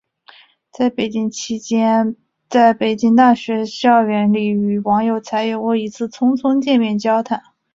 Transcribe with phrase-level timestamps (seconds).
[0.71, 2.15] 在北京期间
[2.49, 7.39] 在北京大学校园里与王有才有过一次匆匆见面交谈。